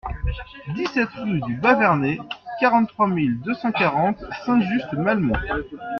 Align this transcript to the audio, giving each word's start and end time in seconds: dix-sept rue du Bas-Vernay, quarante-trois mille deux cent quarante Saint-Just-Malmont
dix-sept 0.73 1.09
rue 1.15 1.39
du 1.41 1.57
Bas-Vernay, 1.57 2.17
quarante-trois 2.59 3.07
mille 3.07 3.39
deux 3.41 3.53
cent 3.53 3.71
quarante 3.71 4.23
Saint-Just-Malmont 4.47 5.37